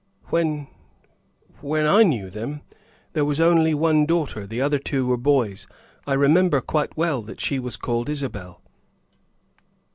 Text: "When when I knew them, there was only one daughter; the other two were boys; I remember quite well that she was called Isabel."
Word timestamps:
"When 0.29 0.65
when 1.59 1.85
I 1.85 2.01
knew 2.01 2.31
them, 2.31 2.61
there 3.13 3.23
was 3.23 3.39
only 3.39 3.75
one 3.75 4.07
daughter; 4.07 4.47
the 4.47 4.59
other 4.59 4.79
two 4.79 5.05
were 5.05 5.15
boys; 5.15 5.67
I 6.07 6.13
remember 6.13 6.59
quite 6.59 6.97
well 6.97 7.21
that 7.21 7.39
she 7.39 7.59
was 7.59 7.77
called 7.77 8.09
Isabel." 8.09 8.63